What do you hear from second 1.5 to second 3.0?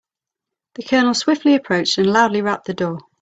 approached and loudly rapped the door.